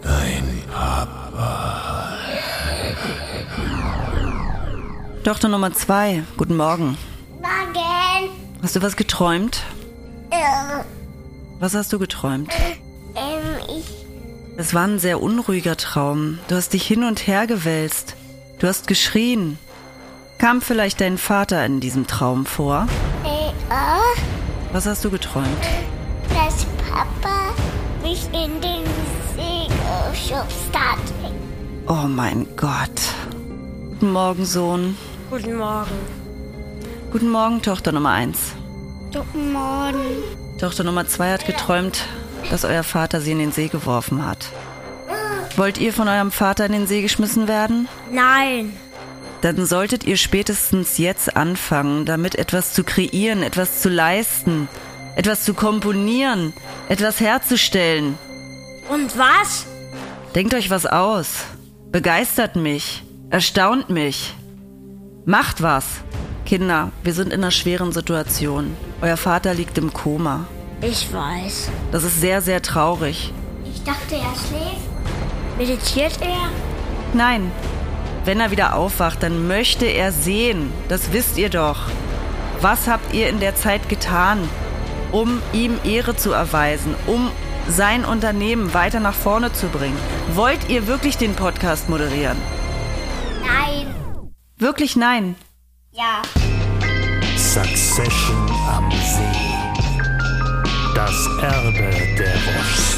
[0.02, 2.16] Dein Papa.
[5.22, 6.98] Tochter Nummer zwei, guten Morgen.
[7.40, 8.30] Morgen.
[8.62, 9.62] Hast du was geträumt?
[11.60, 12.52] Was hast du geträumt?
[13.14, 13.84] ähm, ich.
[14.56, 16.38] Es war ein sehr unruhiger Traum.
[16.48, 18.16] Du hast dich hin und her gewälzt.
[18.58, 19.58] Du hast geschrien.
[20.38, 22.86] Kam vielleicht dein Vater in diesem Traum vor?
[23.24, 24.18] Äh, oh,
[24.72, 25.46] Was hast du geträumt?
[26.30, 27.52] dass Papa
[28.02, 28.84] mich in den
[29.36, 29.66] See
[30.10, 30.98] geschubst hat.
[31.88, 33.00] Oh mein Gott.
[33.90, 34.96] Guten Morgen, Sohn.
[35.30, 35.90] Guten Morgen.
[37.10, 38.38] Guten Morgen, Tochter Nummer eins.
[39.12, 40.22] Guten Morgen.
[40.58, 42.04] Tochter Nummer zwei hat geträumt,
[42.50, 44.50] dass euer Vater sie in den See geworfen hat.
[45.56, 47.88] Wollt ihr von eurem Vater in den See geschmissen werden?
[48.12, 48.76] Nein.
[49.40, 54.68] Dann solltet ihr spätestens jetzt anfangen, damit etwas zu kreieren, etwas zu leisten,
[55.16, 56.52] etwas zu komponieren,
[56.88, 58.18] etwas herzustellen.
[58.90, 59.66] Und was?
[60.34, 61.46] Denkt euch was aus.
[61.90, 63.02] Begeistert mich.
[63.30, 64.34] Erstaunt mich.
[65.24, 66.02] Macht was.
[66.48, 68.74] Kinder, wir sind in einer schweren Situation.
[69.02, 70.46] Euer Vater liegt im Koma.
[70.80, 71.68] Ich weiß.
[71.92, 73.34] Das ist sehr, sehr traurig.
[73.70, 75.58] Ich dachte, er schläft.
[75.58, 76.48] Meditiert er?
[77.12, 77.50] Nein,
[78.24, 80.72] wenn er wieder aufwacht, dann möchte er sehen.
[80.88, 81.80] Das wisst ihr doch.
[82.62, 84.38] Was habt ihr in der Zeit getan,
[85.12, 87.30] um ihm Ehre zu erweisen, um
[87.68, 89.98] sein Unternehmen weiter nach vorne zu bringen?
[90.32, 92.38] Wollt ihr wirklich den Podcast moderieren?
[93.42, 93.94] Nein.
[94.56, 95.34] Wirklich nein.
[95.98, 96.22] Ja.
[97.36, 99.58] Succession am See.
[100.94, 102.97] Das Erbe der Woschs.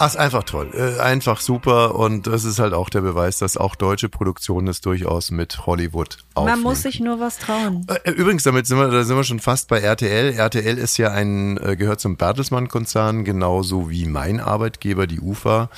[0.00, 0.70] Ach, ist einfach toll.
[0.74, 1.96] Äh, einfach super.
[1.96, 6.18] Und das ist halt auch der Beweis, dass auch deutsche Produktionen es durchaus mit Hollywood
[6.34, 6.62] aufnehmen.
[6.62, 7.84] Man muss sich nur was trauen.
[8.04, 10.34] Äh, Übrigens, damit sind wir, da sind wir schon fast bei RTL.
[10.34, 15.68] RTL ist ja ein, äh, gehört zum Bertelsmann-Konzern, genauso wie mein Arbeitgeber, die UFA.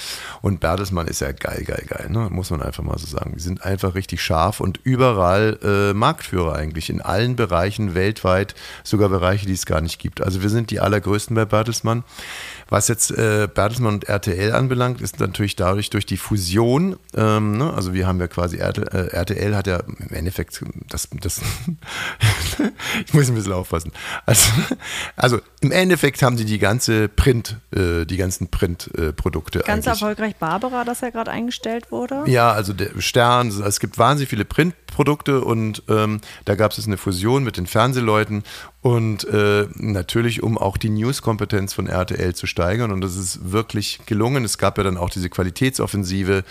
[0.42, 2.28] Und Bertelsmann ist ja geil, geil, geil, ne?
[2.30, 3.32] muss man einfach mal so sagen.
[3.36, 8.54] Die sind einfach richtig scharf und überall äh, Marktführer eigentlich, in allen Bereichen weltweit,
[8.84, 10.20] sogar Bereiche, die es gar nicht gibt.
[10.20, 12.04] Also wir sind die allergrößten bei Bertelsmann.
[12.68, 17.72] Was jetzt äh, Bertelsmann und RTL anbelangt, ist natürlich dadurch durch die Fusion, ähm, ne?
[17.72, 21.40] also wir haben ja quasi RTL, äh, RTL hat ja im Endeffekt das, das
[23.06, 23.92] ich muss ein bisschen aufpassen.
[24.26, 24.50] Also,
[25.16, 30.02] also im Endeffekt haben sie die ganze Print, äh, die ganzen Printprodukte Ganz eigentlich.
[30.02, 32.24] erfolgreich Barbara, dass er gerade eingestellt wurde.
[32.26, 36.96] Ja, also der Stern, es gibt wahnsinnig viele Printprodukte und ähm, da gab es eine
[36.96, 38.42] Fusion mit den Fernsehleuten
[38.82, 43.99] und äh, natürlich, um auch die News-Kompetenz von RTL zu steigern und das ist wirklich
[44.06, 44.44] gelungen.
[44.44, 46.44] Es gab ja dann auch diese Qualitätsoffensive.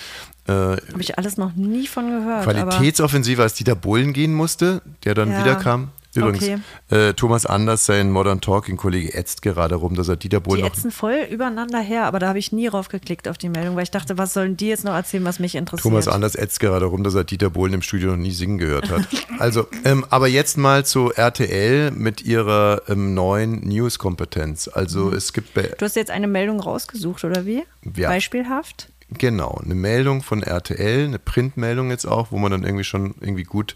[0.48, 2.44] Äh, Habe ich alles noch nie von gehört.
[2.44, 5.90] Qualitätsoffensive, als Dieter Bohlen gehen musste, der dann Ja, wiederkam.
[6.16, 6.44] Übrigens,
[6.90, 7.10] okay.
[7.10, 10.64] äh, Thomas Anders, sein Modern Talking Kollege ätzt gerade rum, dass er Dieter Bohlen die
[10.64, 13.76] noch ätzen voll übereinander her, aber da habe ich nie drauf geklickt auf die Meldung,
[13.76, 15.84] weil ich dachte, was sollen die jetzt noch erzählen, was mich interessiert?
[15.84, 18.90] Thomas Anders ätzt gerade rum, dass er Dieter Bohlen im Studio noch nie singen gehört
[18.90, 19.08] hat.
[19.40, 24.68] Also, ähm, aber jetzt mal zu RTL mit ihrer ähm, neuen News-Kompetenz.
[24.68, 25.14] Also Mhm.
[25.14, 27.64] es gibt Du hast jetzt eine Meldung rausgesucht, oder wie?
[27.96, 28.10] Ja.
[28.10, 28.90] Beispielhaft?
[29.18, 33.44] genau eine Meldung von RTL, eine Printmeldung jetzt auch, wo man dann irgendwie schon irgendwie
[33.44, 33.76] gut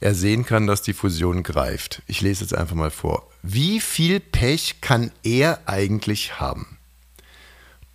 [0.00, 2.02] er sehen kann, dass die Fusion greift.
[2.06, 3.28] Ich lese jetzt einfach mal vor.
[3.42, 6.78] Wie viel Pech kann er eigentlich haben?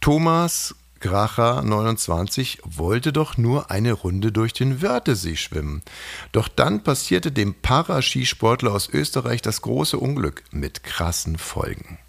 [0.02, 5.84] Thomas Gracher 29 wollte doch nur eine Runde durch den Wörthesee schwimmen.
[6.32, 12.00] Doch dann passierte dem Paraskisportler aus Österreich das große Unglück mit krassen Folgen.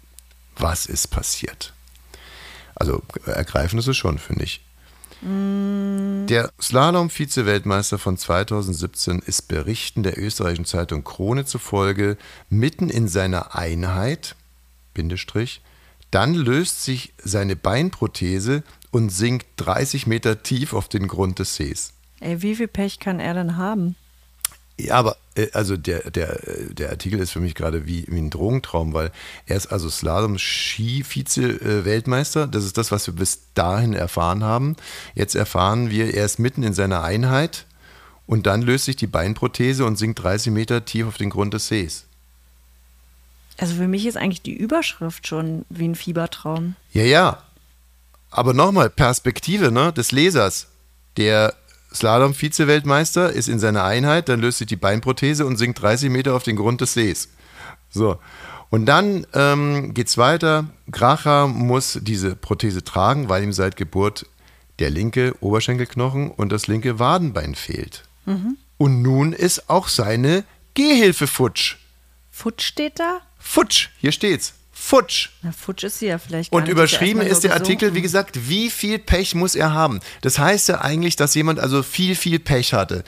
[0.55, 1.73] Was ist passiert?
[2.75, 4.61] Also ergreifend ist es schon, finde ich.
[5.21, 12.17] Der Slalom-Vize-Weltmeister von 2017 ist Berichten der österreichischen Zeitung Krone zufolge
[12.49, 14.35] mitten in seiner Einheit,
[14.93, 15.61] Bindestrich,
[16.11, 21.93] dann löst sich seine Beinprothese und sinkt 30 Meter tief auf den Grund des Sees.
[22.19, 23.95] Ey, wie viel Pech kann er denn haben?
[24.79, 28.19] Ja, aber äh, also der, der, äh, der Artikel ist für mich gerade wie, wie
[28.19, 29.11] ein Drogentraum, weil
[29.45, 32.47] er ist also Slalom-Ski-Vize-Weltmeister.
[32.47, 34.75] Das ist das, was wir bis dahin erfahren haben.
[35.15, 37.65] Jetzt erfahren wir, er ist mitten in seiner Einheit
[38.27, 41.67] und dann löst sich die Beinprothese und sinkt 30 Meter tief auf den Grund des
[41.67, 42.05] Sees.
[43.57, 46.75] Also für mich ist eigentlich die Überschrift schon wie ein Fiebertraum.
[46.93, 47.41] Ja, ja.
[48.29, 50.67] Aber nochmal, Perspektive ne, des Lesers.
[51.15, 51.55] Der
[51.93, 56.43] Slalom-Vize-Weltmeister ist in seiner Einheit, dann löst sich die Beinprothese und sinkt 30 Meter auf
[56.43, 57.29] den Grund des Sees.
[57.89, 58.19] So.
[58.69, 60.69] Und dann ähm, geht's weiter.
[60.91, 64.25] Gracher muss diese Prothese tragen, weil ihm seit Geburt
[64.79, 68.03] der linke Oberschenkelknochen und das linke Wadenbein fehlt.
[68.77, 71.77] Und nun ist auch seine Gehhilfe futsch.
[72.29, 73.21] Futsch steht da?
[73.39, 74.53] Futsch, hier steht's.
[74.79, 75.29] Futsch.
[75.41, 76.53] Na, Futsch ist sie ja vielleicht.
[76.53, 79.99] Und überschrieben ist der Artikel, wie gesagt, wie viel Pech muss er haben?
[80.21, 83.03] Das heißt ja eigentlich, dass jemand also viel, viel Pech hatte.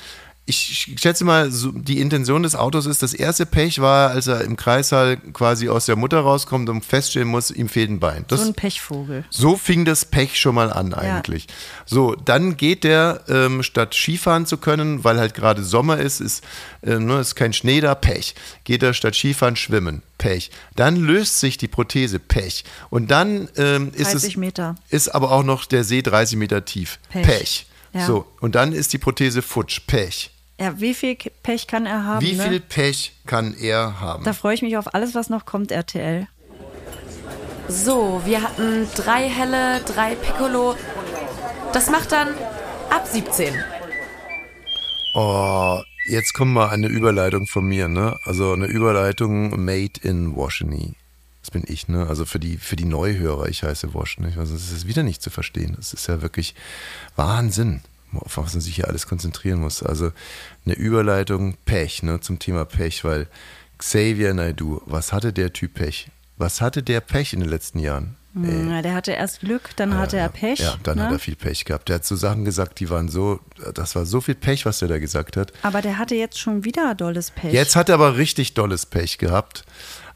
[0.49, 4.41] Ich schätze mal, so die Intention des Autos ist, das erste Pech war, als er
[4.41, 8.25] im Kreissaal quasi aus der Mutter rauskommt und feststellen muss, ihm fehlt ein Bein.
[8.27, 9.25] Das, So ein Pechvogel.
[9.29, 11.47] so fing das Pech schon mal an eigentlich.
[11.85, 16.43] So, dann geht der, ähm, statt Skifahren zu können, weil halt gerade Sommer ist, ist,
[16.81, 18.33] äh, ne, ist kein Schnee da, Pech.
[18.63, 20.49] Geht er statt Skifahren schwimmen, Pech.
[20.75, 22.63] Dann löst sich die Prothese, Pech.
[22.89, 24.75] Und dann ähm, ist 30 es, Meter.
[24.89, 27.23] ist aber auch noch der See 30 Meter tief, Pech.
[27.27, 27.65] Pech.
[27.93, 28.05] Ja.
[28.05, 30.31] So, und dann ist die Prothese futsch, Pech.
[30.59, 32.25] Ja, wie viel Pech kann er haben?
[32.25, 32.43] Wie ne?
[32.43, 34.25] viel Pech kann er haben?
[34.25, 36.27] Da freue ich mich auf alles, was noch kommt, RTL.
[37.69, 40.75] So, wir hatten drei helle, drei Piccolo.
[41.71, 42.29] Das macht dann
[42.89, 43.53] ab 17.
[45.15, 48.17] Oh, jetzt kommt mal eine Überleitung von mir, ne?
[48.25, 50.95] Also eine Überleitung made in Washington.
[51.41, 52.07] Das bin ich, ne?
[52.07, 54.37] Also für die, für die Neuhörer, ich heiße Washington.
[54.37, 55.75] Also das ist wieder nicht zu verstehen.
[55.77, 56.53] Das ist ja wirklich
[57.15, 57.81] Wahnsinn,
[58.13, 59.83] auf was man sich hier alles konzentrieren muss.
[59.83, 60.11] Also
[60.65, 62.19] eine Überleitung Pech, ne?
[62.19, 63.27] Zum Thema Pech, weil
[63.77, 66.09] Xavier Naidoo, was hatte der Typ Pech?
[66.37, 68.15] Was hatte der Pech in den letzten Jahren?
[68.35, 68.69] Ey.
[68.69, 70.59] Ja, der hatte erst Glück, dann hatte er Pech.
[70.59, 71.05] Ja, dann ne?
[71.05, 71.89] hat er viel Pech gehabt.
[71.89, 73.39] Der hat so Sachen gesagt, die waren so,
[73.73, 75.51] das war so viel Pech, was er da gesagt hat.
[75.63, 77.51] Aber der hatte jetzt schon wieder dolles Pech.
[77.51, 79.65] Jetzt hat er aber richtig dolles Pech gehabt.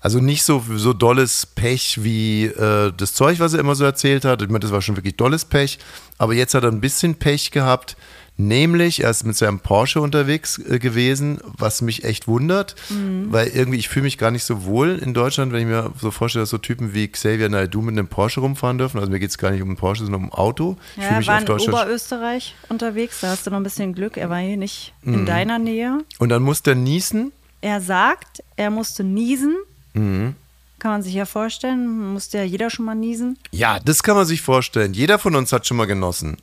[0.03, 4.25] Also nicht so, so dolles Pech wie äh, das Zeug, was er immer so erzählt
[4.25, 4.41] hat.
[4.41, 5.79] Ich meine, das war schon wirklich dolles Pech.
[6.17, 7.95] Aber jetzt hat er ein bisschen Pech gehabt.
[8.35, 13.27] Nämlich, er ist mit seinem Porsche unterwegs äh, gewesen, was mich echt wundert, Mhm.
[13.31, 16.09] weil irgendwie ich fühle mich gar nicht so wohl in Deutschland, wenn ich mir so
[16.09, 18.97] vorstelle, dass so Typen wie Xavier Naidoo mit einem Porsche rumfahren dürfen.
[18.99, 20.75] Also mir geht es gar nicht um einen Porsche, sondern um ein Auto.
[20.97, 24.17] Ich ja, er mich war in Oberösterreich unterwegs, da hast du noch ein bisschen Glück.
[24.17, 25.13] Er war hier nicht Mhm.
[25.13, 25.99] in deiner Nähe.
[26.17, 27.31] Und dann muss der niesen.
[27.61, 29.55] Er sagt, er musste niesen.
[29.93, 30.35] Mhm.
[30.79, 33.37] Kann man sich ja vorstellen, musste ja jeder schon mal niesen.
[33.51, 34.93] Ja, das kann man sich vorstellen.
[34.93, 36.37] Jeder von uns hat schon mal genossen.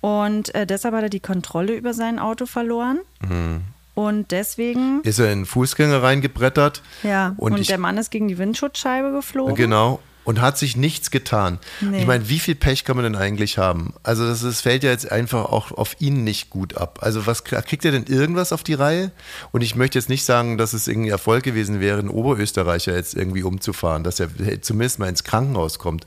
[0.00, 2.98] Und äh, deshalb hat er die Kontrolle über sein Auto verloren.
[3.20, 3.62] Mhm.
[3.94, 6.82] Und deswegen, Ist er in Fußgänger reingebrettert.
[7.02, 9.54] ja, und, Und, der Mann ist gegen die Windschutzscheibe geflogen.
[9.54, 10.00] Genau.
[10.26, 11.58] Und hat sich nichts getan.
[11.80, 12.00] Nee.
[12.00, 13.94] Ich meine, wie viel Pech kann man denn eigentlich haben?
[14.02, 16.98] Also das, das fällt ja jetzt einfach auch auf ihn nicht gut ab.
[17.00, 19.12] Also was kriegt er denn irgendwas auf die Reihe?
[19.52, 23.14] Und ich möchte jetzt nicht sagen, dass es irgendwie Erfolg gewesen wäre, einen Oberösterreicher jetzt
[23.14, 24.28] irgendwie umzufahren, dass er
[24.60, 26.04] zumindest mal ins Krankenhaus kommt.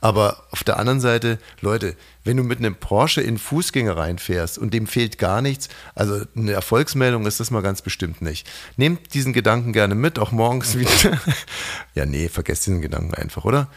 [0.00, 4.74] Aber auf der anderen Seite, Leute, wenn du mit einem Porsche in Fußgänger reinfährst und
[4.74, 8.48] dem fehlt gar nichts, also eine Erfolgsmeldung ist das mal ganz bestimmt nicht.
[8.76, 11.18] Nehmt diesen Gedanken gerne mit, auch morgens wieder.
[11.94, 13.68] ja, nee, vergesst diesen Gedanken einfach, oder?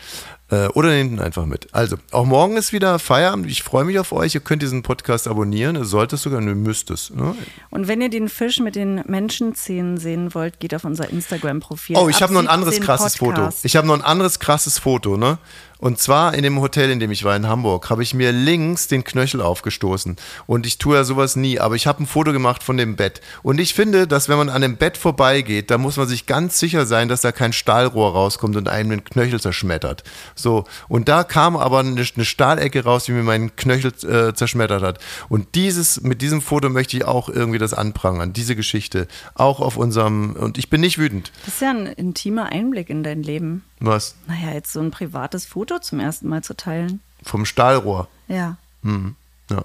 [0.54, 1.68] Äh, Oder nehmt ihn einfach mit.
[1.72, 3.48] Also, auch morgen ist wieder Feierabend.
[3.50, 4.36] Ich freue mich auf euch.
[4.36, 5.76] Ihr könnt diesen Podcast abonnieren.
[5.76, 7.10] Ihr solltet sogar, ihr müsst es.
[7.10, 7.36] Ne?
[7.72, 11.98] Und wenn ihr den Fisch mit den Menschenzähnen sehen wollt, geht auf unser Instagram-Profil.
[11.98, 13.32] Oh, ich Ab habe noch ein anderes 17 krasses Foto.
[13.32, 13.66] Podcast.
[13.66, 15.40] Ich habe noch ein anderes krasses Foto, ne?
[15.84, 18.88] Und zwar in dem Hotel, in dem ich war in Hamburg, habe ich mir links
[18.88, 20.16] den Knöchel aufgestoßen.
[20.46, 23.20] Und ich tue ja sowas nie, aber ich habe ein Foto gemacht von dem Bett.
[23.42, 26.58] Und ich finde, dass wenn man an dem Bett vorbeigeht, da muss man sich ganz
[26.58, 30.06] sicher sein, dass da kein Stahlrohr rauskommt und einem den Knöchel zerschmettert.
[30.44, 34.84] So, und da kam aber eine, eine Stahlecke raus, die mir meinen Knöchel äh, zerschmettert
[34.84, 35.00] hat.
[35.30, 39.08] Und dieses, mit diesem Foto möchte ich auch irgendwie das anprangern, diese Geschichte.
[39.36, 41.32] Auch auf unserem, und ich bin nicht wütend.
[41.46, 43.64] Das ist ja ein intimer Einblick in dein Leben.
[43.80, 44.16] Was?
[44.28, 47.00] Naja, jetzt so ein privates Foto zum ersten Mal zu teilen.
[47.24, 48.10] Vom Stahlrohr.
[48.28, 48.58] Ja.
[48.82, 49.16] Mhm.
[49.50, 49.64] Ja.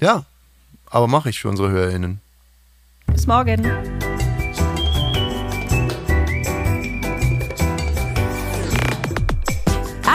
[0.00, 0.24] Ja,
[0.88, 2.20] aber mache ich für unsere HörerInnen.
[3.08, 3.70] Bis morgen.